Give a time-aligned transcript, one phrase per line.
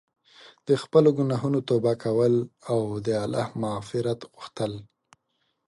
[0.67, 2.33] د خپلو ګناهونو توبه کول
[2.71, 4.73] او د الله مغفرت غوښتل.